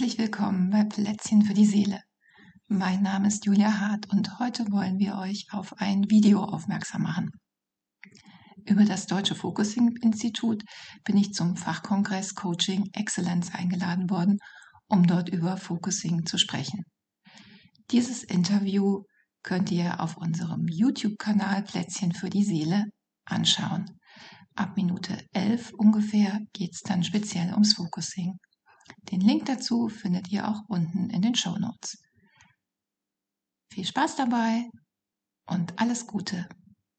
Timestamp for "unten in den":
30.68-31.34